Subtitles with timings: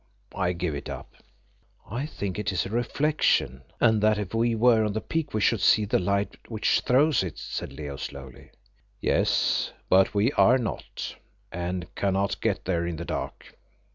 [0.35, 1.13] I give it up."
[1.87, 5.41] "I think it is a reflection, and that if we were on the peak we
[5.41, 8.49] should see the light which throws it," said Leo slowly.
[8.99, 11.17] "Yes, but we are not,
[11.51, 13.55] and cannot get there in the dark."